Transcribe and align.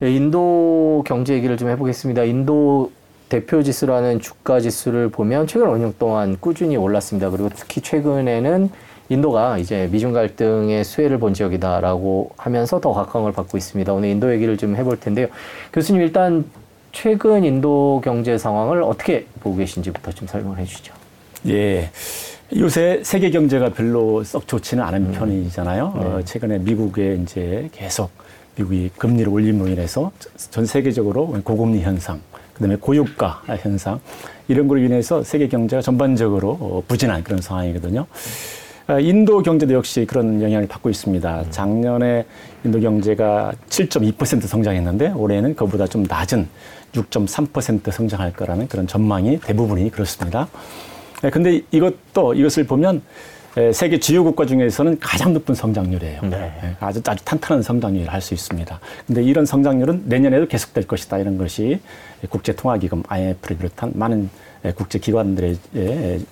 네, 0.00 0.14
인도 0.14 1.04
경제 1.06 1.34
얘기를 1.34 1.58
좀 1.58 1.68
해보겠습니다. 1.68 2.24
인도 2.24 2.90
대표 3.28 3.62
지수라는 3.62 4.20
주가 4.20 4.58
지수를 4.58 5.10
보면 5.10 5.46
최근 5.46 5.66
5년 5.66 5.92
동안 5.98 6.38
꾸준히 6.40 6.78
올랐습니다. 6.78 7.28
그리고 7.28 7.50
특히 7.54 7.82
최근에는 7.82 8.70
인도가 9.10 9.58
이제 9.58 9.90
미중 9.92 10.14
갈등의 10.14 10.84
수혜를 10.84 11.18
본 11.18 11.34
지역이다라고 11.34 12.30
하면서 12.38 12.80
더 12.80 12.94
각광을 12.94 13.32
받고 13.32 13.58
있습니다. 13.58 13.92
오늘 13.92 14.08
인도 14.08 14.32
얘기를 14.32 14.56
좀 14.56 14.74
해볼 14.74 15.00
텐데요. 15.00 15.26
교수님 15.74 16.00
일단 16.00 16.46
최근 16.92 17.44
인도 17.44 18.00
경제 18.02 18.38
상황을 18.38 18.82
어떻게 18.82 19.26
보고 19.40 19.58
계신지부터 19.58 20.12
좀 20.12 20.26
설명을 20.26 20.56
해주시죠. 20.60 20.94
예. 21.48 21.90
요새 22.56 23.00
세계 23.04 23.30
경제가 23.30 23.74
별로 23.74 24.24
썩 24.24 24.48
좋지는 24.48 24.82
않은 24.82 25.06
음. 25.08 25.12
편이잖아요. 25.12 25.92
네. 25.94 26.00
어, 26.06 26.22
최근에 26.24 26.58
미국에 26.60 27.18
이제 27.22 27.68
계속 27.72 28.10
미국이 28.60 28.90
금리를 28.96 29.30
올림으로 29.32 29.68
인해서 29.70 30.12
전 30.36 30.66
세계적으로 30.66 31.28
고금리 31.42 31.80
현상, 31.80 32.20
그다음에 32.54 32.76
고유가 32.76 33.42
현상 33.58 34.00
이런 34.48 34.68
걸로 34.68 34.80
인해서 34.80 35.22
세계 35.22 35.48
경제가 35.48 35.80
전반적으로 35.80 36.50
어, 36.60 36.82
부진한 36.86 37.24
그런 37.24 37.40
상황이거든요. 37.40 38.06
어, 38.88 39.00
인도 39.00 39.42
경제도 39.42 39.72
역시 39.72 40.04
그런 40.06 40.42
영향을 40.42 40.66
받고 40.66 40.90
있습니다. 40.90 41.50
작년에 41.50 42.26
인도 42.64 42.80
경제가 42.80 43.52
7.2% 43.68 44.42
성장했는데 44.42 45.12
올해는 45.12 45.54
그보다 45.54 45.86
좀 45.86 46.04
낮은 46.08 46.48
6.3% 46.92 47.90
성장할 47.90 48.32
거라는 48.34 48.68
그런 48.68 48.86
전망이 48.86 49.40
대부분이 49.40 49.90
그렇습니다. 49.90 50.48
네, 51.22 51.30
근데 51.30 51.62
이것도 51.70 52.34
이것을 52.34 52.64
보면 52.64 53.02
세계 53.72 53.98
주요 53.98 54.22
국가 54.22 54.46
중에서는 54.46 54.98
가장 55.00 55.32
높은 55.32 55.54
성장률이에요. 55.54 56.20
네. 56.22 56.76
아주 56.78 57.02
아주 57.06 57.24
탄탄한 57.24 57.62
성장률을 57.62 58.12
할 58.12 58.20
수 58.20 58.34
있습니다. 58.34 58.78
근데 59.06 59.22
이런 59.22 59.44
성장률은 59.46 60.04
내년에도 60.06 60.46
계속될 60.46 60.86
것이다 60.86 61.18
이런 61.18 61.36
것이 61.36 61.80
국제통화기금 62.28 63.02
IMF를 63.08 63.56
비롯한 63.56 63.92
많은 63.94 64.30
국제 64.76 64.98
기관들의 64.98 65.56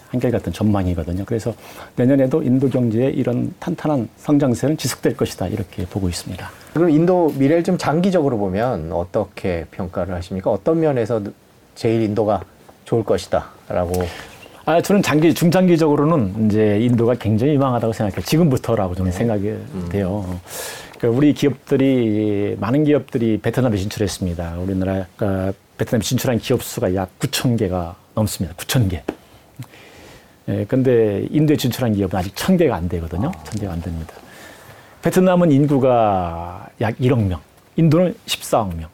한결같은 0.09 0.53
전망이거든요. 0.53 1.25
그래서 1.25 1.55
내년에도 1.97 2.42
인도 2.42 2.69
경제의 2.69 3.15
이런 3.15 3.55
탄탄한 3.59 4.09
성장세는 4.19 4.77
지속될 4.77 5.17
것이다 5.17 5.48
이렇게 5.48 5.87
보고 5.87 6.09
있습니다. 6.09 6.51
그럼 6.75 6.91
인도 6.91 7.33
미래를 7.37 7.64
좀 7.64 7.79
장기적으로 7.79 8.37
보면 8.39 8.92
어떻게 8.92 9.64
평가를 9.70 10.14
하십니까? 10.14 10.51
어떤 10.51 10.79
면에서 10.81 11.23
제일 11.75 12.03
인도가 12.03 12.42
좋을 12.85 13.03
것이다라고 13.03 13.92
아, 14.69 14.83
저는 14.83 15.00
장기, 15.00 15.33
중장기적으로는 15.33 16.44
이제 16.44 16.78
인도가 16.78 17.14
굉장히 17.14 17.55
유망하다고 17.55 17.94
생각해요. 17.94 18.20
지금부터라고 18.20 18.94
저는 18.94 19.11
네. 19.11 19.16
생각이 19.16 19.48
음. 19.48 19.88
돼요. 19.91 20.38
그러니까 20.98 21.16
우리 21.16 21.33
기업들이, 21.33 22.55
많은 22.61 22.84
기업들이 22.84 23.39
베트남에 23.41 23.78
진출했습니다. 23.78 24.58
우리나라가 24.58 25.55
베트남에 25.78 26.02
진출한 26.02 26.39
기업 26.39 26.62
수가 26.62 26.94
약 26.94 27.19
9천 27.19 27.58
개가 27.58 27.96
넘습니다. 28.14 28.55
9천 28.56 28.91
개. 28.91 29.02
예, 30.50 30.66
근데 30.69 31.27
인도에 31.30 31.56
진출한 31.56 31.94
기업은 31.94 32.19
아직 32.19 32.34
1천 32.34 32.58
개가 32.58 32.77
안 32.77 32.91
되거든요. 32.91 33.28
아. 33.28 33.42
1천 33.44 33.61
개가 33.61 33.72
안 33.72 33.80
됩니다. 33.80 34.12
베트남은 35.00 35.50
인구가 35.50 36.69
약 36.83 36.94
1억 36.98 37.27
명, 37.27 37.41
인도는 37.77 38.14
14억 38.27 38.77
명. 38.77 38.91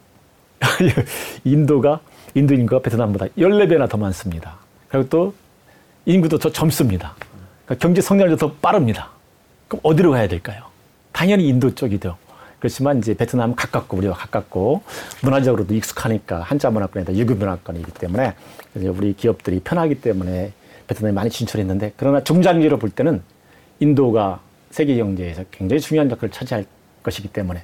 인도가, 1.42 1.98
인도 2.36 2.55
인구가 2.55 2.80
베트남보다 2.80 3.27
14배나 3.36 3.89
더 3.89 3.97
많습니다. 3.97 4.58
그리고 4.89 5.08
또 5.08 5.34
인구도 6.07 6.39
더 6.39 6.51
젊습니다. 6.51 7.15
그러니까 7.65 7.83
경제 7.83 8.01
성장률도 8.01 8.49
더 8.49 8.55
빠릅니다. 8.61 9.11
그럼 9.69 9.81
어디로 9.83 10.11
가야 10.13 10.29
될까요? 10.29 10.65
당연히 11.13 11.49
인도 11.49 11.75
쪽이죠. 11.75 12.17
그렇지만 12.59 12.99
이제 12.99 13.15
베트남은 13.15 13.57
가깝고 13.57 13.97
우리와 13.99 14.15
가깝고 14.15 14.83
문화적으로도 15.23 15.75
익숙하니까 15.75 16.41
한자 16.41 16.70
문화권이다 16.70 17.14
유교 17.17 17.35
문화권이기 17.35 17.93
때문에 17.93 18.35
우리 18.75 19.14
기업들이 19.14 19.61
편하기 19.61 20.01
때문에 20.01 20.53
베트남에 20.87 21.13
많이 21.13 21.31
진출했는데 21.31 21.93
그러나 21.97 22.23
중장기로 22.25 22.79
볼 22.79 22.91
때는 22.91 23.23
인도가 23.81 24.41
세계 24.70 24.97
경제에서 24.97 25.45
굉장히 25.51 25.81
중요한 25.81 26.11
역할을 26.11 26.31
차지할 26.31 26.64
것이기 27.03 27.29
때문에 27.29 27.63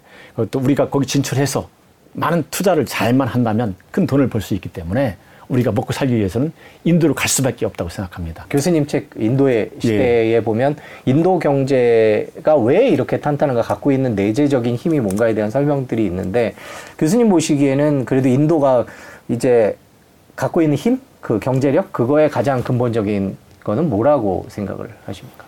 또 0.50 0.58
우리가 0.58 0.90
거기 0.90 1.06
진출해서 1.06 1.68
많은 2.12 2.44
투자를 2.50 2.84
잘만 2.84 3.26
한다면 3.28 3.74
큰 3.90 4.06
돈을 4.06 4.28
벌 4.28 4.42
수 4.42 4.54
있기 4.54 4.68
때문에 4.68 5.16
우리가 5.50 5.72
먹고 5.72 5.92
살기 5.92 6.16
위해서는 6.16 6.52
인도로 6.84 7.14
갈 7.14 7.28
수밖에 7.28 7.66
없다고 7.66 7.90
생각합니다. 7.90 8.46
교수님 8.48 8.86
책 8.86 9.10
인도의 9.16 9.70
시대에 9.78 10.32
예. 10.32 10.40
보면 10.40 10.76
인도 11.04 11.38
경제가 11.38 12.56
왜 12.56 12.88
이렇게 12.88 13.20
탄탄한가 13.20 13.62
갖고 13.62 13.92
있는 13.92 14.14
내재적인 14.14 14.76
힘이 14.76 15.00
뭔가에 15.00 15.34
대한 15.34 15.50
설명들이 15.50 16.06
있는데 16.06 16.54
교수님 16.98 17.28
보시기에는 17.28 18.04
그래도 18.04 18.28
인도가 18.28 18.86
이제 19.28 19.76
갖고 20.36 20.62
있는 20.62 20.76
힘, 20.76 21.00
그 21.20 21.38
경제력 21.40 21.92
그거의 21.92 22.30
가장 22.30 22.62
근본적인 22.62 23.36
거는 23.64 23.90
뭐라고 23.90 24.46
생각을 24.48 24.88
하십니까? 25.04 25.44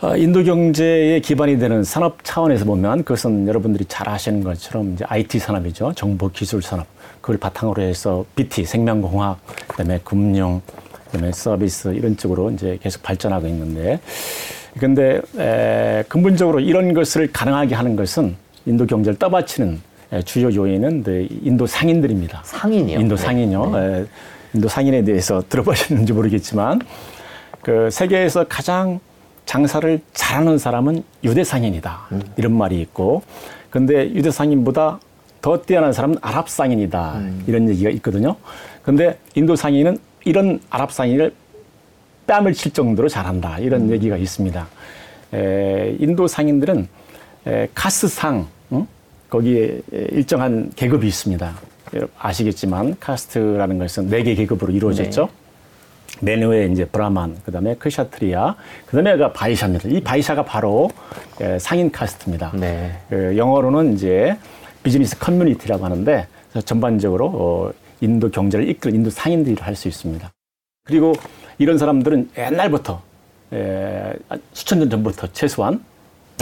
아, 0.00 0.16
인도 0.16 0.42
경제의 0.42 1.20
기반이 1.20 1.58
되는 1.58 1.84
산업 1.84 2.24
차원에서 2.24 2.64
보면 2.64 3.04
그것은 3.04 3.46
여러분들이 3.46 3.84
잘 3.84 4.08
아시는 4.08 4.42
것처럼 4.42 4.94
이제 4.94 5.04
IT 5.06 5.38
산업이죠. 5.38 5.92
정보 5.94 6.28
기술 6.28 6.62
산업. 6.62 6.86
그걸 7.22 7.38
바탕으로 7.38 7.80
해서 7.82 8.26
BT, 8.34 8.64
생명공학, 8.64 9.38
그다음에 9.68 10.00
금융, 10.04 10.60
그다음에 11.06 11.32
서비스 11.32 11.88
이런 11.94 12.16
쪽으로 12.16 12.50
이제 12.50 12.78
계속 12.82 13.02
발전하고 13.02 13.46
있는데 13.46 14.00
근데 14.78 15.20
에, 15.38 16.02
근본적으로 16.08 16.58
이런 16.60 16.92
것을 16.94 17.32
가능하게 17.32 17.74
하는 17.74 17.94
것은 17.94 18.36
인도 18.66 18.86
경제를 18.86 19.18
떠받치는 19.18 19.80
에, 20.12 20.22
주요 20.22 20.52
요인은 20.52 21.04
네, 21.04 21.28
인도 21.42 21.66
상인들입니다. 21.66 22.42
상인이요? 22.44 22.98
인도 22.98 23.16
네. 23.16 23.22
상인요. 23.22 23.70
네. 23.70 24.00
에, 24.00 24.06
인도 24.54 24.68
상인에 24.68 25.04
대해서 25.04 25.42
들어보셨는지 25.48 26.12
모르겠지만 26.12 26.80
그 27.62 27.88
세계에서 27.90 28.46
가장 28.48 28.98
장사를 29.46 30.00
잘하는 30.12 30.58
사람은 30.58 31.04
유대 31.22 31.44
상인이다. 31.44 32.08
음. 32.12 32.22
이런 32.36 32.52
말이 32.52 32.80
있고 32.80 33.22
근데 33.70 34.10
유대 34.12 34.30
상인보다 34.30 34.98
더 35.42 35.60
뛰어난 35.60 35.92
사람은 35.92 36.16
아랍 36.22 36.48
상인이다. 36.48 37.14
음. 37.18 37.44
이런 37.46 37.68
얘기가 37.68 37.90
있거든요. 37.90 38.36
근데 38.82 39.18
인도 39.34 39.56
상인은 39.56 39.98
이런 40.24 40.60
아랍 40.70 40.92
상인을 40.92 41.34
뺨을 42.28 42.54
칠 42.54 42.72
정도로 42.72 43.08
잘한다. 43.08 43.58
이런 43.58 43.82
음. 43.82 43.90
얘기가 43.90 44.16
있습니다. 44.16 44.66
에, 45.34 45.96
인도 45.98 46.28
상인들은 46.28 46.88
에, 47.48 47.68
카스상, 47.74 48.46
응? 48.70 48.86
거기에 49.28 49.80
일정한 50.12 50.70
계급이 50.76 51.06
있습니다. 51.08 51.52
아시겠지만 52.18 52.96
카스트라는 53.00 53.78
것은 53.78 54.08
네 54.08 54.22
개 54.22 54.34
계급으로 54.34 54.72
이루어졌죠. 54.72 55.28
네. 56.20 56.36
맨 56.36 56.48
위에 56.48 56.66
이제 56.66 56.84
브라만, 56.84 57.36
그 57.44 57.50
다음에 57.50 57.74
크샤트리아, 57.74 58.54
그 58.86 58.96
다음에 58.96 59.16
가 59.16 59.32
바이샤입니다. 59.32 59.88
이 59.88 60.00
바이샤가 60.00 60.44
바로 60.44 60.90
상인 61.58 61.90
카스트입니다. 61.90 62.52
네. 62.54 62.92
그 63.08 63.36
영어로는 63.36 63.94
이제 63.94 64.36
business 64.82 65.18
community라고 65.18 65.84
하는데 65.84 66.26
전반적으로 66.64 67.26
어, 67.26 67.72
인도 68.00 68.30
경제를 68.30 68.68
이끌 68.68 68.94
인도 68.94 69.10
상인들이 69.10 69.56
할수 69.60 69.88
있습니다. 69.88 70.30
그리고 70.84 71.12
이런 71.58 71.78
사람들은 71.78 72.30
옛날부터 72.36 73.00
에, 73.52 74.12
수천 74.52 74.80
년 74.80 74.90
전부터 74.90 75.28
최소한 75.32 75.84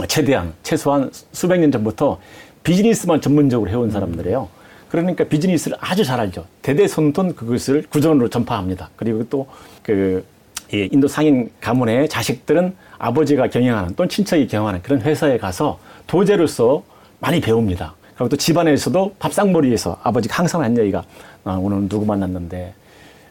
최대한 0.09 0.55
최소한 0.62 1.11
수백 1.33 1.61
년 1.61 1.71
전부터 1.71 2.19
비즈니스만 2.62 3.21
전문적으로 3.21 3.71
해온 3.71 3.91
사람들이에요. 3.91 4.49
그러니까 4.89 5.25
비즈니스를 5.25 5.77
아주 5.81 6.05
잘 6.05 6.19
알죠. 6.21 6.47
대대손손 6.62 7.34
그것을 7.34 7.84
구전으로 7.91 8.29
전파합니다. 8.29 8.91
그리고 8.97 9.25
또그 9.29 10.25
예, 10.73 10.89
인도 10.91 11.09
상인 11.09 11.50
가문의 11.61 12.09
자식들은 12.09 12.77
아버지가 12.99 13.49
경영하는 13.49 13.95
또는 13.97 14.09
친척이 14.09 14.47
경영하는 14.47 14.82
그런 14.82 15.00
회사에 15.03 15.37
가서 15.38 15.79
도제로서 16.06 16.85
많이 17.19 17.41
배웁니다. 17.41 17.94
그리고 18.20 18.28
또 18.28 18.37
집안에서도 18.37 19.14
밥상머리에서 19.19 19.96
아버지가 20.02 20.37
항상 20.37 20.61
한 20.61 20.76
얘기가 20.76 21.02
아, 21.43 21.55
오늘 21.55 21.88
누구 21.88 22.05
만났는데 22.05 22.75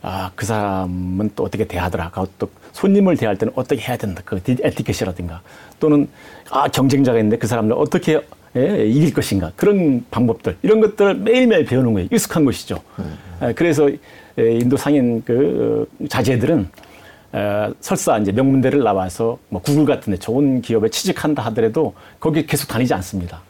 아, 0.01 0.31
그 0.33 0.47
사람은 0.47 1.29
또 1.35 1.43
어떻게 1.43 1.65
대하더라. 1.65 2.11
또 2.39 2.49
손님을 2.71 3.15
대할 3.15 3.37
때는 3.37 3.53
어떻게 3.55 3.79
해야 3.81 3.97
된다. 3.97 4.23
그 4.25 4.41
에티켓이라든가 4.47 5.41
또는 5.79 6.09
아, 6.49 6.67
경쟁자가 6.67 7.19
있는데 7.19 7.37
그 7.37 7.45
사람을 7.45 7.73
어떻게 7.73 8.19
예, 8.55 8.87
이길 8.87 9.13
것인가. 9.13 9.51
그런 9.55 10.03
방법들. 10.09 10.57
이런 10.63 10.81
것들을 10.81 11.13
매일매일 11.17 11.65
배우는 11.65 11.93
거예요. 11.93 12.09
익숙한 12.11 12.43
것이죠. 12.43 12.81
음. 12.97 13.15
예, 13.43 13.53
그래서 13.53 13.91
예, 14.39 14.53
인도 14.53 14.75
상인 14.75 15.23
그 15.23 15.87
어, 16.01 16.07
자제들은 16.07 16.67
에, 17.35 17.69
설사 17.79 18.17
이제 18.17 18.31
명문대를 18.31 18.81
나와서 18.81 19.37
뭐 19.49 19.61
구글 19.61 19.85
같은 19.85 20.09
데 20.09 20.17
좋은 20.17 20.63
기업에 20.63 20.89
취직한다 20.89 21.43
하더라도 21.45 21.93
거기 22.19 22.47
계속 22.47 22.67
다니지 22.67 22.91
않습니다. 22.95 23.43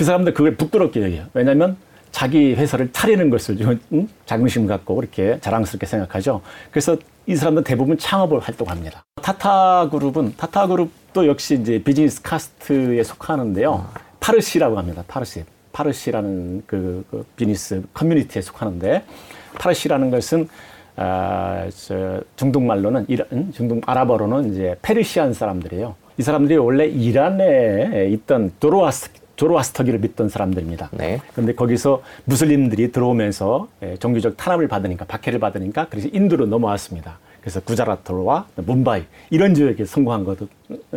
그 0.00 0.04
사람들 0.04 0.32
그걸 0.32 0.56
부끄럽게 0.56 1.02
여겨요. 1.02 1.26
왜냐하면 1.34 1.76
자기 2.10 2.54
회사를 2.54 2.90
차리는 2.90 3.28
것을 3.28 3.58
응? 3.92 4.08
자긍심 4.24 4.66
갖고 4.66 4.94
그렇게 4.96 5.38
자랑스럽게 5.42 5.84
생각하죠. 5.84 6.40
그래서 6.70 6.96
이 7.26 7.36
사람들 7.36 7.64
대부분 7.64 7.98
창업을 7.98 8.40
활동합니다. 8.40 9.04
타타 9.20 9.90
그룹은 9.90 10.36
타타 10.38 10.68
그룹도 10.68 11.26
역시 11.26 11.58
이제 11.60 11.82
비즈니스 11.82 12.22
카스트에 12.22 13.02
속하는데요. 13.02 13.88
파르시라고 14.20 14.78
합니다. 14.78 15.04
파르시. 15.06 15.44
파르시라는 15.72 16.62
그, 16.66 17.04
그 17.10 17.26
비즈니스 17.36 17.82
커뮤니티에 17.92 18.40
속하는데 18.40 19.04
파르시라는 19.58 20.10
것은 20.10 20.48
아, 20.96 21.68
저 21.76 22.22
중동 22.36 22.66
말로는 22.66 23.04
이란, 23.06 23.52
중동 23.52 23.82
아랍어로는 23.84 24.54
이제 24.54 24.76
페르시안 24.80 25.34
사람들이에요. 25.34 25.94
이 26.16 26.22
사람들이 26.22 26.56
원래 26.56 26.86
이란에 26.86 28.08
있던 28.12 28.52
도로아스 28.60 29.19
조로아스터교를 29.40 30.00
믿던 30.00 30.28
사람들입니다. 30.28 30.90
네. 30.92 31.22
그런데 31.32 31.54
거기서 31.54 32.02
무슬림들이 32.26 32.92
들어오면서 32.92 33.68
예, 33.82 33.96
종교적 33.96 34.36
탄압을 34.36 34.68
받으니까 34.68 35.06
박해를 35.06 35.40
받으니까 35.40 35.86
그래서 35.88 36.08
인도로 36.12 36.44
넘어왔습니다. 36.44 37.18
그래서 37.40 37.60
구자라트와 37.60 38.46
뭄바이 38.56 39.04
이런 39.30 39.54
지역에 39.54 39.86
성공한 39.86 40.24
거도 40.24 40.46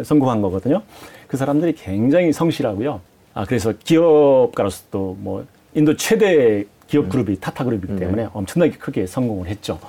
성공한 0.04 0.42
거거든요. 0.42 0.82
그 1.28 1.38
사람들이 1.38 1.74
굉장히 1.74 2.34
성실하고요. 2.34 3.00
아 3.34 3.46
그래서 3.46 3.72
기업가로서도 3.82 5.18
뭐 5.22 5.46
인도 5.74 5.96
최대 5.96 6.66
기업 6.88 7.08
그룹이 7.08 7.40
타타 7.40 7.64
그룹이기 7.64 7.96
때문에 7.96 8.28
엄청나게 8.34 8.74
크게 8.74 9.08
성공을 9.08 9.48
했죠. 9.48 9.80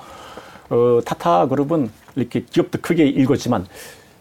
어, 0.69 1.01
타타 1.05 1.47
그룹은 1.47 1.91
이렇게 2.15 2.39
기업도 2.49 2.79
크게 2.81 3.11
일궜지만 3.11 3.65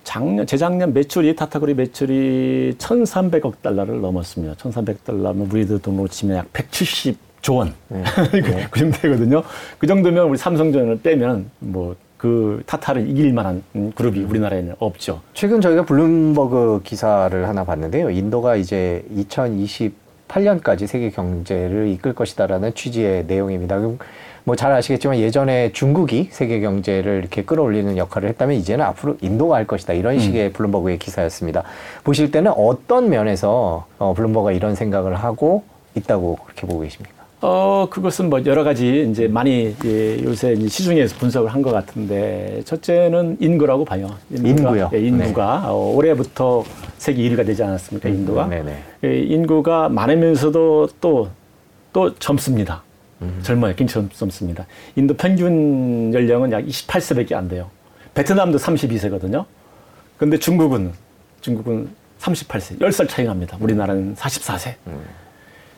작년 0.04 0.46
재작년 0.46 0.92
매출이 0.92 1.34
타타 1.34 1.58
그룹 1.58 1.76
매출이 1.76 2.76
1,300억 2.78 3.54
달러를 3.62 4.00
넘었습니다. 4.00 4.54
1,300달러면 4.54 5.52
우리 5.52 5.66
돈으로 5.66 6.06
치면 6.08 6.36
약 6.36 6.52
170조 6.52 7.56
원. 7.56 7.74
그, 7.88 8.68
그 8.70 8.78
정도 8.78 8.98
되거든요. 8.98 9.42
그 9.78 9.86
정도면 9.86 10.28
우리 10.28 10.38
삼성전자를 10.38 11.00
빼면 11.00 11.50
뭐 11.58 11.96
그 12.24 12.62
타타를 12.64 13.06
이길 13.10 13.34
만한 13.34 13.62
그룹이 13.94 14.20
우리나라에는 14.20 14.76
없죠. 14.78 15.20
최근 15.34 15.60
저희가 15.60 15.84
블룸버그 15.84 16.80
기사를 16.82 17.46
하나 17.46 17.64
봤는데요. 17.64 18.08
인도가 18.08 18.56
이제 18.56 19.04
2028년까지 19.14 20.86
세계 20.86 21.10
경제를 21.10 21.88
이끌 21.88 22.14
것이다라는 22.14 22.72
취지의 22.74 23.26
내용입니다. 23.26 23.78
뭐 24.44 24.56
잘 24.56 24.72
아시겠지만 24.72 25.18
예전에 25.18 25.72
중국이 25.72 26.28
세계 26.30 26.60
경제를 26.60 27.18
이렇게 27.18 27.42
끌어올리는 27.44 27.96
역할을 27.96 28.28
했다면 28.30 28.56
이제는 28.56 28.84
앞으로 28.84 29.16
인도가 29.22 29.56
할 29.56 29.66
것이다. 29.66 29.94
이런 29.94 30.18
식의 30.20 30.52
블룸버그의 30.52 30.98
기사였습니다. 30.98 31.62
보실 32.04 32.30
때는 32.30 32.52
어떤 32.54 33.08
면에서 33.08 33.86
어, 33.98 34.12
블룸버그가 34.14 34.52
이런 34.52 34.74
생각을 34.74 35.14
하고 35.14 35.64
있다고 35.94 36.36
그렇게 36.44 36.66
보고 36.66 36.80
계십니까? 36.80 37.14
어, 37.40 37.86
그것은 37.90 38.30
뭐 38.30 38.40
여러 38.46 38.64
가지 38.64 39.06
이제 39.10 39.28
많이 39.28 39.74
예, 39.84 40.22
요새 40.24 40.52
이제 40.52 40.68
시중에서 40.68 41.16
분석을 41.16 41.48
한 41.52 41.62
것 41.62 41.72
같은데 41.72 42.60
첫째는 42.64 43.38
인구라고 43.40 43.84
봐요. 43.86 44.10
인구요? 44.30 44.90
예, 44.94 44.98
인구가 44.98 45.62
어, 45.66 45.92
올해부터 45.94 46.64
세계 46.98 47.22
1위가 47.22 47.44
되지 47.46 47.62
않았습니까? 47.62 48.08
인도가. 48.10 48.46
네네. 48.46 48.72
예, 49.04 49.18
인구가 49.20 49.88
많으면서도 49.90 50.88
또, 51.00 51.28
또 51.94 52.14
젊습니다. 52.16 52.82
젊어요. 53.42 53.74
굉장히 53.74 54.08
젊습니다. 54.10 54.66
인도 54.96 55.14
평균 55.14 56.12
연령은 56.14 56.52
약 56.52 56.64
28세밖에 56.64 57.34
안 57.34 57.48
돼요. 57.48 57.70
베트남도 58.14 58.58
32세거든요. 58.58 59.44
근데 60.16 60.38
중국은, 60.38 60.92
중국은 61.40 61.88
38세, 62.20 62.78
10살 62.78 63.08
차이 63.08 63.24
납니다. 63.26 63.56
우리나라는 63.60 64.14
44세. 64.14 64.74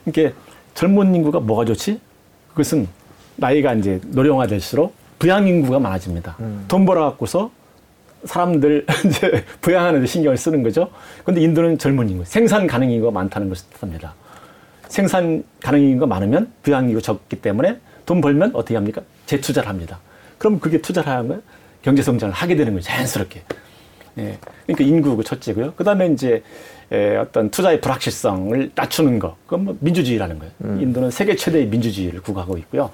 그러니까 0.04 0.38
젊은 0.74 1.14
인구가 1.14 1.40
뭐가 1.40 1.64
좋지? 1.64 2.00
그것은 2.50 2.86
나이가 3.36 3.74
이제 3.74 4.00
노령화될수록 4.04 4.94
부양 5.18 5.48
인구가 5.48 5.78
많아집니다. 5.78 6.36
돈 6.68 6.84
벌어갖고서 6.86 7.50
사람들 8.24 8.86
이제 9.06 9.44
부양하는 9.60 10.00
데 10.00 10.06
신경을 10.06 10.36
쓰는 10.36 10.62
거죠. 10.62 10.90
근데 11.24 11.40
인도는 11.40 11.78
젊은 11.78 12.08
인구, 12.10 12.24
생산 12.24 12.66
가능 12.66 12.90
인구가 12.90 13.12
많다는 13.12 13.48
것을 13.48 13.66
뜻합니다. 13.70 14.14
생산 14.88 15.44
가능 15.60 15.80
인구가 15.80 16.06
많으면 16.06 16.52
부양 16.62 16.84
인구가 16.84 17.00
적기 17.00 17.36
때문에 17.36 17.78
돈 18.04 18.20
벌면 18.20 18.52
어떻게 18.54 18.74
합니까? 18.74 19.02
재투자를 19.26 19.68
합니다. 19.68 19.98
그럼 20.38 20.60
그게 20.60 20.80
투자를 20.80 21.10
하면 21.10 21.42
경제 21.82 22.02
성장을 22.02 22.32
하게 22.32 22.56
되는 22.56 22.72
거예요. 22.72 22.82
자연스럽게. 22.82 23.42
예. 24.18 24.38
그러니까 24.66 24.84
인구가 24.84 25.22
첫째고요. 25.22 25.74
그 25.76 25.84
다음에 25.84 26.06
이제 26.08 26.42
에, 26.90 27.16
어떤 27.16 27.50
투자의 27.50 27.80
불확실성을 27.80 28.70
낮추는 28.74 29.18
거. 29.18 29.36
그건 29.44 29.64
뭐 29.64 29.76
민주주의라는 29.80 30.38
거예요. 30.38 30.80
인도는 30.80 31.10
세계 31.10 31.34
최대의 31.34 31.66
민주주의를 31.66 32.20
구가하고 32.22 32.56
있고요. 32.58 32.90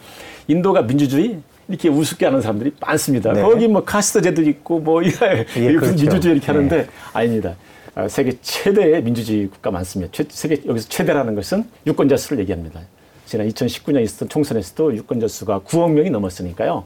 인도가 0.48 0.82
민주주의 0.82 1.38
이렇게 1.68 1.88
우습게 1.88 2.24
하는 2.26 2.40
사람들이 2.40 2.72
많습니다. 2.80 3.32
네. 3.32 3.42
거기 3.42 3.68
뭐 3.68 3.84
카스트제도 3.84 4.42
있고 4.42 4.80
뭐 4.80 5.02
이래 5.02 5.46
예, 5.56 5.72
그렇죠. 5.72 5.94
민주주의 5.94 6.36
이렇게 6.36 6.46
네. 6.46 6.52
하는데 6.52 6.86
아닙니다. 7.12 7.54
아, 7.94 8.08
세계 8.08 8.38
최대의 8.40 9.02
민주주의 9.02 9.48
국가 9.48 9.70
많습니다. 9.70 10.10
최, 10.12 10.24
세계 10.28 10.62
여기서 10.66 10.88
최대라는 10.88 11.34
것은 11.34 11.64
유권자 11.86 12.16
수를 12.16 12.38
얘기합니다. 12.40 12.80
지난 13.26 13.48
2019년에 13.48 14.02
있었던 14.02 14.28
총선에서도 14.28 14.96
유권자 14.96 15.28
수가 15.28 15.60
9억 15.60 15.92
명이 15.92 16.10
넘었으니까요. 16.10 16.84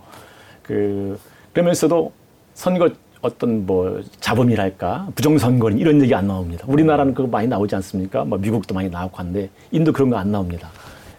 그 0.63 1.19
그러면서도 1.53 2.13
선거 2.55 2.91
어떤 3.23 3.67
뭐 3.67 4.03
자범이랄까 4.21 5.09
부정선거인 5.15 5.79
이런 5.79 6.03
얘기 6.03 6.15
안 6.15 6.27
나옵니다. 6.27 6.65
우리나라는 6.69 7.15
그거 7.15 7.29
많이 7.29 7.47
나오지 7.49 7.75
않습니까? 7.77 8.25
뭐 8.25 8.39
미국도 8.39 8.75
많이 8.75 8.89
나오고 8.89 9.17
한데 9.17 9.49
인도 9.71 9.93
그런 9.93 10.11
거 10.11 10.17
안 10.17 10.33
나옵니다. 10.33 10.71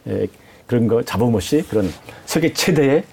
에, 0.08 0.28
그런 0.66 0.88
거 0.88 1.02
자범 1.02 1.34
없이 1.34 1.64
그런 1.70 1.90
세계 2.26 2.52
최대의 2.54 3.04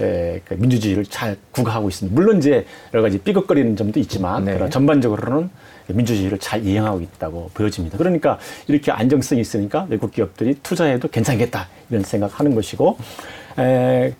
에, 0.00 0.40
그 0.44 0.54
민주주의를 0.54 1.04
잘 1.06 1.36
구가하고 1.50 1.88
있습니다. 1.88 2.14
물론 2.14 2.38
이제 2.38 2.64
여러 2.94 3.02
가지 3.02 3.18
삐걱거리는 3.18 3.74
점도 3.76 3.98
있지만 4.00 4.44
네. 4.44 4.54
그러나 4.54 4.70
전반적으로는 4.70 5.50
민주주의를 5.92 6.38
잘 6.38 6.64
이행하고 6.66 7.00
있다고 7.00 7.50
보여집니다. 7.54 7.98
그러니까 7.98 8.38
이렇게 8.66 8.90
안정성이 8.90 9.40
있으니까 9.40 9.86
외국 9.88 10.12
기업들이 10.12 10.54
투자해도 10.62 11.08
괜찮겠다 11.08 11.68
이런 11.90 12.02
생각하는 12.02 12.54
것이고 12.54 12.96
에, 13.58 14.14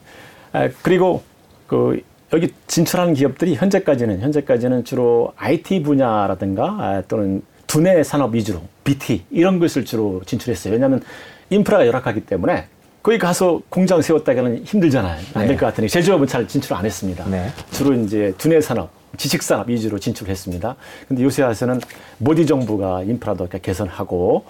에, 0.55 0.73
그리고 0.83 1.23
그 1.67 2.03
여기 2.33 2.53
진출하는 2.67 3.15
기업들이 3.15 3.55
현재까지는 3.55 4.21
현재까지는 4.21 4.85
주로 4.85 5.33
IT 5.37 5.83
분야라든가 5.83 6.65
아, 6.65 7.03
또는 7.09 7.43
두뇌 7.67 8.03
산업 8.03 8.35
위주로 8.35 8.63
BT 8.85 9.25
이런 9.31 9.59
것을 9.59 9.85
주로 9.85 10.23
진출했어요. 10.27 10.73
왜냐하면 10.73 11.03
인프라가 11.51 11.87
열악하기 11.87 12.23
때문에 12.23 12.67
거기 13.03 13.19
가서 13.19 13.63
공장 13.69 14.03
세웠다가는 14.03 14.65
힘들잖아요. 14.65 15.21
안 15.35 15.47
될것 15.47 15.61
같으니 15.71 15.89
제조업은 15.89 16.27
잘 16.27 16.47
진출 16.47 16.75
안 16.75 16.85
했습니다. 16.85 17.25
네. 17.29 17.49
주로 17.71 17.95
이제 17.95 18.35
두뇌 18.37 18.61
산업, 18.61 18.91
지식 19.17 19.43
산업 19.43 19.69
위주로 19.69 19.99
진출했습니다. 19.99 20.77
근데 21.09 21.23
요새 21.23 21.43
와서는 21.43 21.81
모디 22.19 22.47
정부가 22.47 23.03
인프라도 23.03 23.49
개선하고 23.49 24.45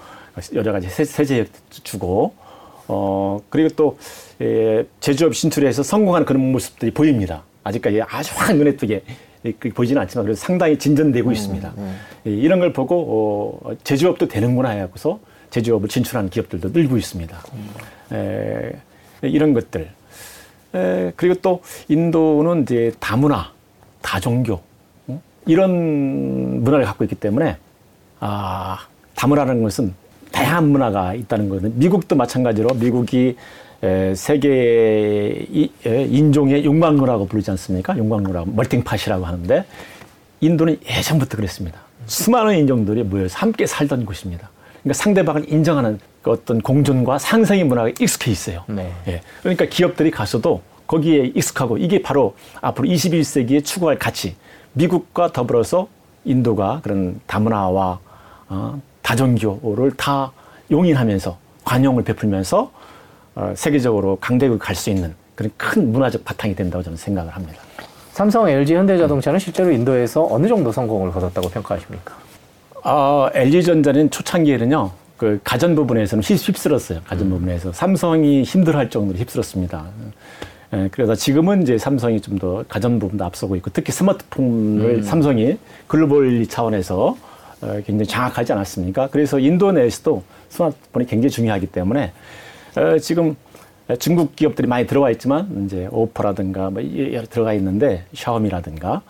여러 0.54 0.72
가지 0.72 0.88
세- 0.88 1.04
세제 1.04 1.46
주고 1.70 2.34
어 2.88 3.40
그리고 3.50 3.68
또 3.76 3.98
예, 4.40 4.84
제조업 5.00 5.32
진출에서 5.32 5.82
성공하는 5.82 6.26
그런 6.26 6.50
모습들이 6.52 6.90
보입니다. 6.92 7.42
아직까지 7.64 8.02
아주 8.02 8.32
확 8.36 8.54
눈에 8.56 8.76
띄게 8.76 9.02
그 9.58 9.70
보이지는 9.70 10.02
않지만 10.02 10.24
그래도 10.24 10.38
상당히 10.38 10.78
진전되고 10.78 11.30
있습니다. 11.32 11.72
예, 12.26 12.30
이런 12.30 12.58
걸 12.60 12.72
보고 12.72 13.60
어, 13.64 13.72
제조업도 13.84 14.28
되는구나 14.28 14.70
해갖고서 14.70 15.20
제조업을 15.50 15.88
진출하는 15.88 16.30
기업들도 16.30 16.68
늘고 16.70 16.96
있습니다. 16.96 17.42
에, 18.12 18.72
이런 19.22 19.52
것들. 19.52 19.90
에, 20.74 21.12
그리고 21.16 21.34
또 21.42 21.62
인도는 21.88 22.62
이제 22.62 22.92
다문화, 23.00 23.52
다종교 24.02 24.60
어? 25.08 25.22
이런 25.46 26.62
문화를 26.62 26.84
갖고 26.84 27.04
있기 27.04 27.16
때문에 27.16 27.56
아 28.20 28.78
다문화라는 29.14 29.62
것은 29.62 29.94
다양한 30.32 30.68
문화가 30.68 31.14
있다는 31.14 31.48
거거든요. 31.48 31.72
미국도 31.76 32.16
마찬가지로 32.16 32.70
미국이 32.74 33.36
에, 33.82 34.14
세계 34.14 35.46
이, 35.50 35.70
에, 35.86 36.04
인종의 36.04 36.64
용광로라고 36.64 37.26
부르지 37.26 37.50
않습니까? 37.52 37.96
용광로라고 37.96 38.50
멀팅팟이라고 38.52 39.24
하는데 39.24 39.64
인도는 40.40 40.78
예전부터 40.88 41.36
그랬습니다. 41.36 41.80
수많은 42.06 42.58
인종들이 42.58 43.02
모여서 43.02 43.38
함께 43.38 43.66
살던 43.66 44.04
곳입니다. 44.04 44.50
그러니까 44.82 44.94
상대방을 45.02 45.52
인정하는 45.52 45.98
그 46.22 46.30
어떤 46.30 46.60
공존과 46.60 47.18
상생의 47.18 47.64
문화가 47.64 47.88
익숙해 47.88 48.30
있어요. 48.30 48.64
네. 48.66 48.92
예. 49.06 49.20
그러니까 49.40 49.66
기업들이 49.66 50.10
가서도 50.10 50.62
거기에 50.90 51.30
익숙하고 51.36 51.78
이게 51.78 52.02
바로 52.02 52.34
앞으로 52.60 52.88
21세기에 52.88 53.64
추구할 53.64 53.96
가치. 53.96 54.34
미국과 54.72 55.32
더불어서 55.32 55.86
인도가 56.24 56.80
그런 56.82 57.20
다문화와 57.28 57.98
어, 58.48 58.82
다종교를 59.02 59.92
다 59.96 60.32
용인하면서 60.70 61.38
관용을 61.64 62.02
베풀면서 62.02 62.72
어, 63.36 63.52
세계적으로 63.54 64.16
강대국이 64.16 64.58
갈수 64.58 64.90
있는 64.90 65.14
그런 65.36 65.52
큰 65.56 65.92
문화적 65.92 66.24
바탕이 66.24 66.56
된다고 66.56 66.82
저는 66.82 66.96
생각을 66.96 67.30
합니다. 67.36 67.60
삼성, 68.10 68.48
LG, 68.48 68.74
현대자동차는 68.74 69.38
실제로 69.38 69.70
인도에서 69.70 70.26
어느 70.28 70.48
정도 70.48 70.72
성공을 70.72 71.12
거뒀다고 71.12 71.48
평가하십니까? 71.50 72.14
아, 72.82 73.30
LG전자는 73.32 74.10
초창기에는요, 74.10 74.90
그 75.16 75.38
가전 75.44 75.76
부분에서는 75.76 76.22
휩- 76.24 76.36
휩쓸었어요. 76.48 77.00
가전 77.06 77.30
부분에서. 77.30 77.72
삼성이 77.72 78.42
힘들어할 78.42 78.90
정도로 78.90 79.16
휩쓸었습니다. 79.18 79.84
예, 80.72 80.88
그래서 80.92 81.14
지금은 81.14 81.62
이제 81.62 81.78
삼성이 81.78 82.20
좀 82.20 82.38
더 82.38 82.64
가전 82.68 82.98
부분도 82.98 83.24
앞서고 83.24 83.56
있고, 83.56 83.70
특히 83.72 83.92
스마트폰을 83.92 85.02
삼성이 85.02 85.58
글로벌 85.86 86.46
차원에서 86.46 87.16
어, 87.62 87.80
굉장히 87.84 88.06
장악하지 88.06 88.52
않았습니까? 88.52 89.08
그래서 89.08 89.38
인도 89.38 89.72
내에서도 89.72 90.22
스마트폰이 90.48 91.06
굉장히 91.06 91.30
중요하기 91.30 91.66
때문에 91.66 92.12
어, 92.76 92.98
지금 92.98 93.36
중국 93.98 94.36
기업들이 94.36 94.68
많이 94.68 94.86
들어와 94.86 95.10
있지만 95.10 95.64
이제 95.66 95.88
오퍼라든가 95.90 96.70
뭐 96.70 96.82
여러 97.12 97.26
들어가 97.26 97.52
있는데 97.54 98.04
샤오미라든가 98.14 99.02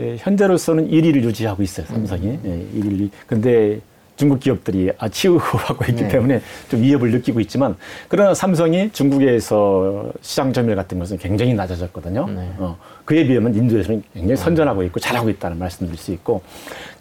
예, 0.00 0.16
현재로서는 0.18 0.90
1위를 0.90 1.22
유지하고 1.22 1.62
있어요 1.62 1.86
삼성이 1.86 2.38
예, 2.44 2.66
1위. 2.78 3.08
근데 3.26 3.80
중국 4.16 4.40
기업들이 4.40 4.90
아, 4.98 5.08
치우하고 5.08 5.84
있기 5.90 6.02
네. 6.02 6.08
때문에 6.08 6.40
좀 6.70 6.82
위협을 6.82 7.10
느끼고 7.12 7.38
있지만 7.40 7.76
그러나 8.08 8.34
삼성이 8.34 8.90
중국에서 8.90 10.10
시장 10.22 10.52
점유율 10.52 10.74
같은 10.76 10.98
것은 10.98 11.18
굉장히 11.18 11.54
낮아졌거든요. 11.54 12.26
네. 12.28 12.50
어, 12.58 12.78
그에 13.04 13.26
비하면 13.26 13.54
인도에서는 13.54 14.02
굉장히 14.14 14.36
선전하고 14.36 14.82
있고 14.84 15.00
잘하고 15.00 15.28
있다는 15.28 15.58
말씀드릴 15.58 15.98
수 15.98 16.12
있고 16.12 16.42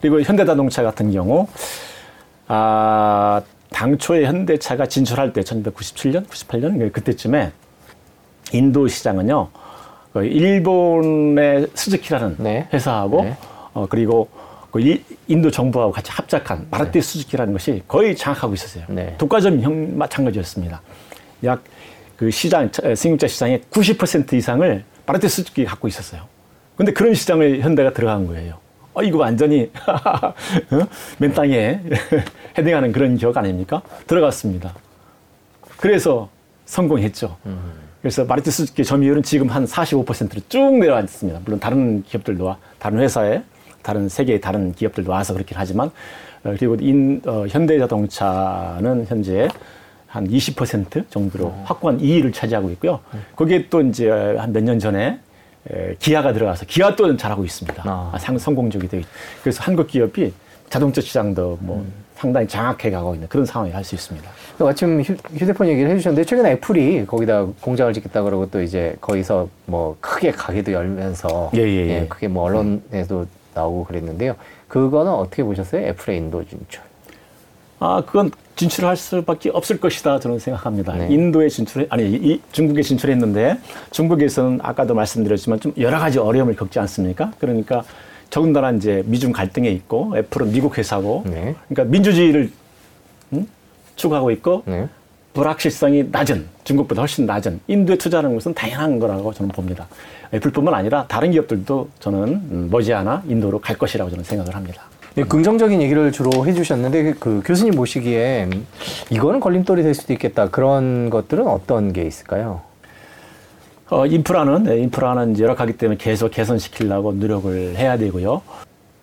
그리고 0.02 0.22
현대자동차 0.22 0.84
같은 0.84 1.12
경우 1.12 1.48
아 2.48 3.42
당초에 3.72 4.26
현대차가 4.26 4.86
진출할 4.86 5.34
때 5.34 5.42
1997년, 5.42 6.28
98년 6.28 6.92
그때쯤에 6.92 7.52
인도 8.54 8.88
시장은요 8.88 9.50
그 10.14 10.26
일본의 10.26 11.68
스즈키라는 11.74 12.36
네. 12.40 12.68
회사하고 12.74 13.24
네. 13.24 13.38
어 13.74 13.88
그리고 13.90 14.30
그 14.76 14.82
일- 14.82 15.02
인도 15.30 15.50
정부하고 15.50 15.94
같이 15.94 16.12
합작한 16.12 16.68
마루티 16.70 17.00
스즈키라는 17.02 17.54
것이 17.54 17.82
거의 17.88 18.14
장악하고 18.14 18.54
있었어요. 18.56 18.84
네. 18.90 19.16
독과점 19.18 19.62
형 19.62 19.98
마찬가지였습니다. 19.98 20.82
약 21.46 21.64
그 22.18 22.30
시장 22.32 22.70
차- 22.72 22.94
승용차 22.96 23.26
시장의 23.28 23.62
90% 23.72 24.34
이상을 24.34 24.84
마루티 25.06 25.30
스즈키 25.30 25.64
갖고 25.66 25.88
있었어요. 25.88 26.24
근데 26.76 26.92
그런 26.92 27.14
시장을 27.14 27.62
현대가 27.62 27.92
들어간 27.94 28.28
거예요. 28.28 28.58
어 28.94 29.02
이거 29.02 29.18
완전히 29.20 29.70
어? 29.88 30.88
맨 31.20 31.34
땅에 31.34 31.80
헤딩하는 32.58 32.92
그런 32.92 33.16
격 33.16 33.38
아닙니까? 33.38 33.82
들어갔습니다. 34.08 34.74
그래서 35.78 36.30
성공했죠. 36.66 37.38
그래서 38.02 38.26
마루티 38.26 38.52
스즈키 38.52 38.84
점유율은 38.84 39.24
지금 39.24 39.48
한 39.50 39.64
45%로 39.66 40.42
쭉 40.50 40.78
내려왔습니다. 40.80 41.40
물론 41.46 41.60
다른 41.62 42.04
기업들도 42.04 42.44
와, 42.46 42.58
다른 42.80 43.00
회사에, 43.00 43.42
다른 43.86 44.10
세계의 44.10 44.42
다른 44.42 44.74
기업들도 44.74 45.12
와서 45.12 45.34
그렇긴 45.34 45.56
하지만, 45.60 45.90
어, 46.44 46.56
그리고 46.58 46.76
인, 46.82 47.22
어, 47.28 47.46
현대자동차는 47.48 49.06
현재 49.08 49.48
한 50.08 50.28
20% 50.28 51.10
정도로 51.10 51.54
확고한 51.66 52.00
2위를 52.00 52.34
차지하고 52.34 52.70
있고요. 52.72 53.00
거기에 53.36 53.68
또 53.70 53.82
이제 53.82 54.10
한 54.10 54.52
몇 54.54 54.64
년 54.64 54.80
전에 54.80 55.20
에, 55.70 55.96
기아가 56.00 56.34
들어가서 56.34 56.66
기아 56.66 56.96
또 56.96 57.16
잘하고 57.16 57.44
있습니다. 57.46 57.84
아. 57.86 58.10
아, 58.14 58.18
상 58.18 58.38
성공적이 58.38 58.88
되고 58.88 59.02
있- 59.02 59.08
그래서 59.44 59.62
한국 59.64 59.88
기업이 59.88 60.32
자동차 60.70 61.02
시장도 61.02 61.58
뭐 61.62 61.86
상당히 62.16 62.48
장악해 62.48 62.90
가고 62.92 63.14
있는 63.14 63.28
그런 63.28 63.46
상황이 63.46 63.72
할 63.72 63.84
수 63.84 63.94
있습니다. 63.96 64.28
마침 64.60 65.02
휴, 65.02 65.14
휴대폰 65.36 65.68
얘기를 65.68 65.92
해주셨는데 65.92 66.26
최근에 66.26 66.52
애플이 66.54 67.06
거기다 67.06 67.46
공장을 67.62 67.92
짓겠다 67.94 68.24
그러고 68.24 68.50
또 68.50 68.62
이제 68.62 68.96
거기서 69.02 69.50
뭐 69.66 69.98
크게 70.00 70.32
가게도 70.32 70.72
열면서 70.72 71.52
예, 71.56 71.60
예, 71.62 71.90
예. 71.90 72.06
그게 72.08 72.28
뭐 72.30 72.44
언론에도 72.46 73.26
나오고 73.56 73.86
그랬는데요. 73.86 74.36
그거는 74.68 75.12
어떻게 75.12 75.44
보셨어요? 75.44 75.88
애플의 75.88 76.20
인도 76.20 76.46
진출. 76.46 76.82
아, 77.80 78.04
그건 78.06 78.32
진출할 78.56 78.96
수밖에 78.96 79.50
없을 79.50 79.80
것이다 79.80 80.20
저는 80.20 80.40
생각합니다. 80.40 80.96
네. 80.96 81.08
인도에 81.10 81.50
진출 81.50 81.88
아니 81.90 82.06
이, 82.06 82.42
중국에 82.52 82.82
진출했는데 82.82 83.58
중국에서는 83.92 84.60
아까도 84.64 84.94
말씀드렸지만 84.94 85.60
좀 85.60 85.74
여러 85.78 86.00
가지 86.00 86.20
어려움을 86.20 86.56
겪지 86.56 86.80
않습니까? 86.80 87.32
그러니까 87.40 87.84
더군다나 88.30 88.72
이제 88.72 89.04
미중 89.06 89.32
갈등에 89.32 89.70
있고 89.70 90.18
애플은 90.18 90.52
미국 90.52 90.78
회사고 90.78 91.24
네. 91.26 91.56
그러니까 91.68 91.92
민주주의를 91.92 92.50
음? 93.34 93.48
추구하고 93.96 94.32
있고 94.32 94.64
네. 94.66 94.88
불확실성이 95.36 96.06
낮은 96.12 96.46
중국보다 96.64 97.02
훨씬 97.02 97.26
낮은 97.26 97.60
인도에 97.68 97.98
투자하는 97.98 98.34
것은 98.34 98.54
당연한 98.54 98.98
거라고 99.00 99.34
저는 99.34 99.52
봅니다. 99.52 99.86
애플뿐만 100.34 100.74
아니라 100.74 101.06
다른 101.08 101.32
기업들도 101.32 101.90
저는 102.00 102.20
음, 102.24 102.70
머지않아 102.72 103.24
인도로 103.28 103.60
갈 103.60 103.78
것이라고 103.78 104.10
저는 104.10 104.24
생각을 104.24 104.56
합니다. 104.56 104.84
네, 105.14 105.24
긍정적인 105.24 105.82
얘기를 105.82 106.12
주로 106.12 106.46
해주셨는데 106.46 107.16
그 107.20 107.42
교수님 107.46 107.76
보시기에 107.76 108.50
이거는 109.10 109.40
걸림돌이 109.42 109.84
될 109.84 109.94
수도 109.94 110.14
있겠다 110.14 110.50
그런 110.50 111.10
것들은 111.10 111.46
어떤 111.48 111.94
게 111.94 112.04
있을까요? 112.04 112.62
어, 113.90 114.06
인프라는, 114.06 114.64
네, 114.64 114.80
인프라는 114.80 115.38
열악하기 115.38 115.74
때문에 115.74 115.98
계속 115.98 116.32
개선시키려고 116.32 117.12
노력을 117.14 117.76
해야 117.78 117.98
되고요. 117.98 118.42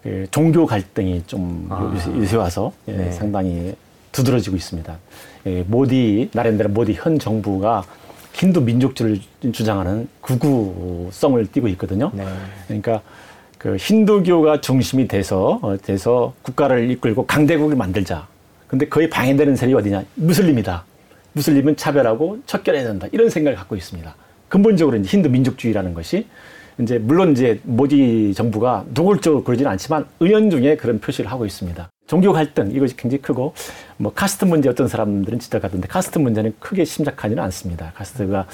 그 0.02 0.26
종교 0.30 0.66
갈등이 0.66 1.24
좀 1.26 1.66
아. 1.70 1.92
요새, 1.94 2.10
요새 2.10 2.36
와서 2.36 2.72
예, 2.88 2.92
네. 2.92 3.12
상당히 3.12 3.76
두드러지고 4.10 4.56
있습니다. 4.56 4.98
예, 5.46 5.64
모디, 5.66 6.30
나름대로 6.32 6.70
모디 6.70 6.92
현 6.94 7.18
정부가 7.18 7.84
힌두 8.32 8.62
민족주를 8.62 9.20
주장하는 9.52 10.08
극우성을 10.20 11.46
띠고 11.52 11.68
있거든요. 11.68 12.10
네. 12.14 12.24
그러니까 12.66 13.02
그 13.58 13.76
힌두교가 13.76 14.60
중심이 14.60 15.06
돼서 15.06 15.58
어, 15.62 15.76
돼서 15.76 16.34
국가를 16.42 16.90
이끌고 16.90 17.26
강대국을 17.26 17.76
만들자. 17.76 18.26
근데 18.66 18.88
거의 18.88 19.10
방해되는 19.10 19.54
세력이 19.54 19.74
어디냐? 19.74 20.04
무슬림이다. 20.14 20.84
무슬림은 21.34 21.76
차별하고 21.76 22.40
척결해야 22.46 22.84
된다. 22.84 23.06
이런 23.12 23.28
생각을 23.28 23.56
갖고 23.56 23.76
있습니다. 23.76 24.14
근본적으로 24.48 24.96
이제 24.96 25.08
힌두 25.08 25.28
민족주의라는 25.28 25.94
것이 25.94 26.26
이제 26.78 26.98
물론 26.98 27.32
이제 27.32 27.60
모디 27.64 28.32
정부가 28.34 28.84
노골적으로 28.94 29.44
그러지는 29.44 29.70
않지만 29.72 30.06
은연중에 30.20 30.76
그런 30.76 31.00
표시를 31.00 31.30
하고 31.30 31.46
있습니다. 31.46 31.88
종교 32.06 32.32
갈등 32.32 32.70
이것이 32.70 32.96
굉장히 32.96 33.22
크고 33.22 33.54
뭐 33.96 34.12
카스트 34.12 34.44
문제 34.44 34.68
어떤 34.68 34.88
사람들은 34.88 35.38
지적하던데 35.38 35.88
카스트 35.88 36.18
문제는 36.18 36.54
크게 36.58 36.84
심각하지는 36.84 37.42
않습니다. 37.44 37.92
카스트가 37.94 38.46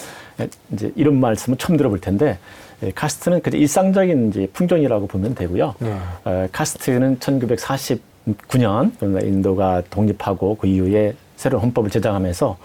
이제 0.73 0.93
이런 0.95 1.19
말씀은 1.19 1.59
처음 1.59 1.77
들어볼 1.77 2.01
텐데 2.01 2.39
예, 2.83 2.93
카스트는 2.93 3.43
그냥 3.43 3.61
일상적인 3.61 4.29
이제 4.29 4.49
풍경이라고 4.53 5.09
보면 5.09 5.35
되고요. 5.35 5.75
네. 5.81 5.99
어, 6.25 6.49
카스트는 6.53 7.19
1949년 7.19 8.93
그러니까 8.99 9.21
인도가 9.27 9.83
독립하고 9.91 10.57
그 10.57 10.67
이후에 10.69 11.15
새로운 11.37 11.65
헌법을 11.65 11.91
제정하면서 11.91 12.57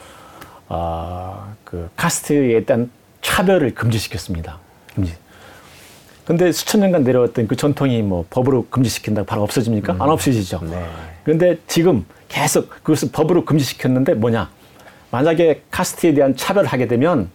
아, 0.69 1.55
그 1.63 1.89
카스트에 1.95 2.63
대한 2.65 2.91
차별을 3.21 3.73
금지시켰습니다. 3.73 4.59
금지. 4.93 5.13
근데 6.25 6.51
수천 6.51 6.81
년간 6.81 7.03
내려왔던 7.03 7.47
그 7.47 7.55
전통이 7.55 8.01
뭐 8.01 8.25
법으로 8.29 8.67
금지시킨다고 8.69 9.25
바로 9.25 9.43
없어집니까? 9.43 9.97
안 9.99 10.01
없어지죠. 10.01 10.61
네. 10.63 10.85
그런데 11.23 11.57
지금 11.67 12.05
계속 12.29 12.69
그것을 12.69 13.09
법으로 13.11 13.43
금지시켰는데 13.45 14.13
뭐냐? 14.13 14.49
만약에 15.11 15.63
카스트에 15.69 16.13
대한 16.13 16.35
차별을 16.35 16.67
하게 16.67 16.87
되면 16.87 17.29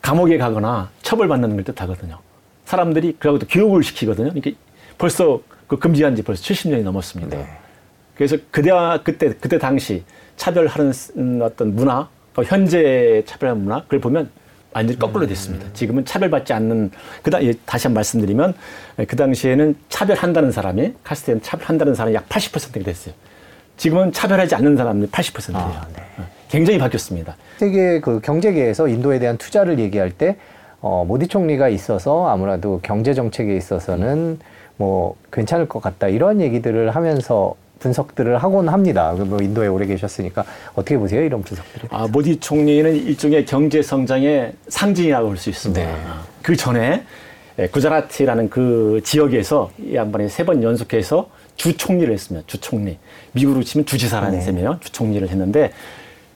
감옥에 0.00 0.38
가거나 0.38 0.90
처벌받는 1.02 1.54
걸 1.54 1.64
뜻하거든요. 1.64 2.18
사람들이 2.64 3.16
그러고 3.18 3.38
또 3.38 3.46
교육을 3.46 3.82
시키거든요. 3.82 4.30
그러니까 4.30 4.58
벌써 4.96 5.40
그 5.68 5.78
금지한 5.78 6.16
지 6.16 6.22
벌써 6.22 6.42
70년이 6.42 6.82
넘었습니다. 6.82 7.36
네. 7.36 7.46
그래서 8.14 8.36
그때와 8.50 9.02
그때 9.02 9.34
그때 9.38 9.58
당시 9.58 10.02
차별하는 10.36 11.42
어떤 11.42 11.74
문화, 11.74 12.08
그 12.34 12.42
현재 12.42 13.22
차별하는 13.26 13.62
문화 13.62 13.82
그걸 13.82 14.00
보면 14.00 14.30
완전히 14.72 14.98
거꾸로 14.98 15.26
됐습니다. 15.26 15.66
지금은 15.72 16.04
차별받지 16.04 16.52
않는 16.52 16.90
그다 17.22 17.42
예, 17.44 17.52
다시 17.66 17.86
한번 17.86 17.96
말씀드리면 17.96 18.54
예, 18.98 19.04
그 19.04 19.16
당시에는 19.16 19.76
차별한다는 19.88 20.52
사람이 20.52 20.94
카스트에는 21.04 21.42
차별한다는 21.42 21.94
사람이 21.94 22.14
약 22.14 22.28
80%가 22.28 22.84
됐어요. 22.84 23.14
지금은 23.76 24.12
차별하지 24.12 24.54
않는 24.54 24.76
사람이 24.76 25.06
80%예요. 25.06 25.58
아, 25.58 25.86
네. 25.94 26.02
굉장히 26.48 26.78
바뀌었습니다. 26.78 27.36
세계 27.56 28.00
그 28.00 28.20
경제계에서 28.20 28.88
인도에 28.88 29.18
대한 29.18 29.38
투자를 29.38 29.78
얘기할 29.78 30.10
때 30.10 30.36
어, 30.80 31.04
모디 31.06 31.28
총리가 31.28 31.68
있어서 31.68 32.28
아무래도 32.28 32.80
경제 32.82 33.14
정책에 33.14 33.56
있어서는 33.56 34.38
뭐 34.76 35.16
괜찮을 35.32 35.68
것 35.68 35.80
같다 35.80 36.08
이런 36.08 36.40
얘기들을 36.40 36.90
하면서 36.90 37.54
분석들을 37.82 38.42
하곤 38.42 38.68
합니다. 38.68 39.12
뭐 39.12 39.42
인도에 39.42 39.66
오래 39.66 39.84
계셨으니까 39.86 40.44
어떻게 40.74 40.96
보세요 40.96 41.22
이런 41.22 41.42
분석들을? 41.42 41.88
아, 41.90 42.06
모디 42.06 42.38
총리는 42.38 42.94
일종의 42.96 43.44
경제 43.44 43.82
성장의 43.82 44.52
상징이라고 44.68 45.26
볼 45.26 45.36
수 45.36 45.50
있습니다. 45.50 45.80
네. 45.84 45.96
그 46.42 46.54
전에 46.56 47.04
예, 47.58 47.66
구자라티라는 47.68 48.48
그 48.48 49.00
지역에서 49.04 49.70
이 49.78 49.94
양반이 49.94 50.28
세 50.30 50.44
번 50.44 50.62
연속해서 50.62 51.28
주 51.56 51.76
총리를 51.76 52.10
했습니다. 52.12 52.46
주 52.46 52.58
총리. 52.60 52.98
미국으로 53.32 53.62
치면 53.62 53.84
주지사라는 53.84 54.38
네. 54.38 54.44
셈이에요. 54.44 54.78
주 54.80 54.90
총리를 54.92 55.28
했는데 55.28 55.72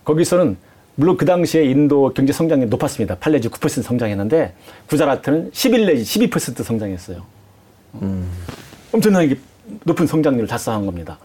거기서는 0.04 0.56
물론 0.96 1.16
그 1.16 1.24
당시에 1.24 1.64
인도 1.64 2.12
경제 2.14 2.32
성장이 2.32 2.66
높았습니다. 2.66 3.16
8 3.18 3.32
내지 3.32 3.48
9% 3.48 3.82
성장했는데 3.82 4.52
구자라트는 4.88 5.50
11 5.52 5.86
내지 5.86 6.20
12% 6.28 6.62
성장했어요. 6.62 7.22
엄청나게 8.92 9.36
높은 9.84 10.06
성장률을 10.06 10.46
달성한 10.48 10.84
겁니다. 10.86 11.18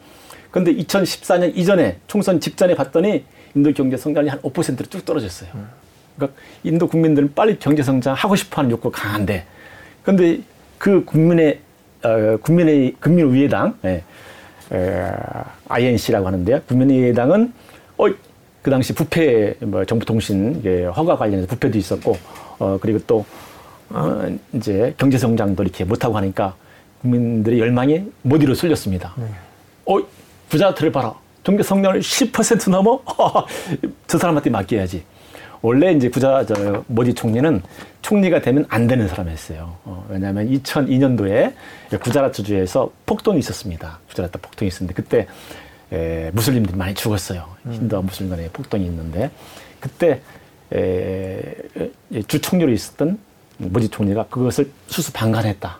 그런데 0.51 0.75
2014년 0.75 1.55
이전에 1.55 1.97
총선 2.07 2.39
직전에 2.39 2.75
봤더니 2.75 3.23
인도 3.55 3.73
경제 3.73 3.97
성장이 3.97 4.29
한 4.29 4.39
5%로 4.41 4.85
쭉 4.85 5.05
떨어졌어요. 5.05 5.49
그러니까 6.15 6.39
인도 6.63 6.87
국민들은 6.87 7.33
빨리 7.33 7.57
경제 7.57 7.81
성장 7.81 8.13
하고 8.13 8.35
싶어하는 8.35 8.69
욕구가 8.71 9.01
강한데, 9.01 9.45
그런데 10.03 10.41
그 10.77 11.03
국민의 11.05 11.59
어, 12.03 12.37
국민의 12.41 12.95
국민의당 12.99 13.77
예, 13.85 14.03
에, 14.71 15.11
INC라고 15.67 16.27
하는데요. 16.27 16.61
국민의당은 16.67 17.53
어, 17.97 18.07
그 18.61 18.69
당시 18.69 18.93
부패 18.93 19.55
뭐 19.59 19.85
정보통신 19.85 20.57
이게 20.59 20.85
허가 20.85 21.17
관련해서 21.17 21.47
부패도 21.47 21.77
있었고 21.77 22.17
어 22.59 22.77
그리고 22.79 22.99
또 23.07 23.25
어, 23.89 24.37
이제 24.53 24.93
경제 24.97 25.17
성장도 25.17 25.63
이렇게 25.63 25.83
못하고 25.83 26.15
하니까 26.17 26.55
국민들의 27.01 27.59
열망이 27.59 28.11
모디로 28.21 28.53
쏠렸습니다. 28.53 29.15
어 29.85 29.99
부자들을 30.51 30.91
봐라. 30.91 31.15
경제 31.43 31.63
성장을 31.63 31.99
10% 31.99 32.69
넘어? 32.69 33.01
저 34.05 34.17
사람한테 34.17 34.49
맡겨야지. 34.49 35.03
원래 35.61 35.93
이제 35.93 36.09
부자 36.09 36.45
저 36.45 36.83
모디 36.87 37.13
총리는 37.13 37.61
총리가 38.01 38.41
되면 38.41 38.65
안 38.67 38.85
되는 38.85 39.07
사람이었어요. 39.07 39.77
어, 39.85 40.05
왜냐하면 40.09 40.49
2002년도에 40.49 41.53
구자라트주에서 42.01 42.91
폭동이 43.05 43.39
있었습니다. 43.39 43.99
구자라트 44.09 44.39
폭동이 44.39 44.67
있었는데 44.67 44.93
그때 44.93 45.27
에, 45.93 46.31
무슬림들이 46.33 46.75
많이 46.75 46.93
죽었어요. 46.95 47.45
힌두와 47.69 48.01
무슬림 48.01 48.29
간의 48.31 48.49
폭동이 48.51 48.85
있는데 48.85 49.31
그때 49.79 50.21
에, 50.73 51.53
에, 52.13 52.21
주 52.27 52.41
총리로 52.41 52.71
있었던 52.71 53.19
모디 53.57 53.87
총리가 53.89 54.25
그것을 54.29 54.69
수수 54.87 55.13
방관했다. 55.13 55.79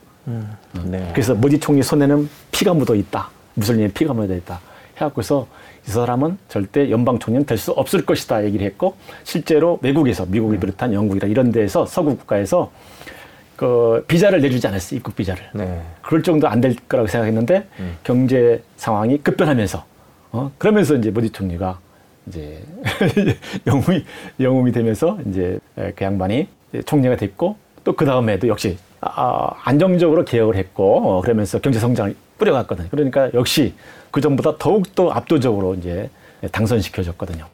네. 0.85 1.09
그래서 1.13 1.33
모디 1.33 1.59
총리 1.59 1.81
손에는 1.83 2.29
피가 2.51 2.73
묻어 2.73 2.95
있다. 2.95 3.29
무슬림의 3.55 3.91
피가 3.91 4.13
묻어 4.13 4.33
있다. 4.35 4.59
해갖고서 4.97 5.47
이 5.87 5.91
사람은 5.91 6.37
절대 6.47 6.91
연방 6.91 7.17
총리는 7.17 7.45
될 7.45 7.57
수 7.57 7.71
없을 7.71 8.05
것이다 8.05 8.43
얘기를 8.45 8.65
했고 8.65 8.95
실제로 9.23 9.79
외국에서 9.81 10.25
미국을 10.27 10.59
비롯한 10.59 10.93
영국이라 10.93 11.27
이런 11.27 11.51
데에서 11.51 11.85
서구 11.85 12.15
국가에서 12.17 12.71
그 13.55 14.03
비자를 14.07 14.41
내주지 14.41 14.67
않았어요. 14.67 14.97
입국 14.97 15.15
비자를. 15.15 15.43
네. 15.53 15.81
그럴 16.01 16.23
정도 16.23 16.47
안 16.47 16.61
될 16.61 16.75
거라고 16.87 17.07
생각했는데 17.07 17.67
경제 18.03 18.61
상황이 18.77 19.17
급변하면서 19.19 19.83
어 20.33 20.51
그러면서 20.57 20.95
이제 20.95 21.09
모디 21.11 21.29
총리가 21.31 21.79
이제 22.27 22.63
영웅이 23.67 24.05
영웅이 24.39 24.71
되면서 24.71 25.17
이제 25.27 25.59
그 25.75 25.93
양반이 26.03 26.47
총리가 26.85 27.15
됐고 27.17 27.55
또 27.83 27.93
그 27.93 28.05
다음에도 28.05 28.47
역시 28.47 28.77
아, 29.01 29.49
안정적으로 29.63 30.23
개혁을 30.23 30.55
했고 30.55 31.17
어, 31.17 31.21
그러면서 31.21 31.59
경제 31.59 31.79
성장을 31.79 32.15
뿌려갔거든요. 32.41 32.87
그러니까 32.89 33.31
역시 33.33 33.75
그 34.09 34.19
전보다 34.19 34.57
더욱 34.57 34.93
더 34.95 35.11
압도적으로 35.11 35.75
이제 35.75 36.09
당선시켜줬거든요. 36.51 37.45